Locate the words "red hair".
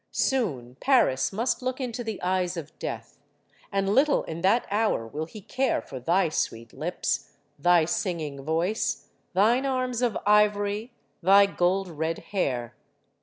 11.87-12.75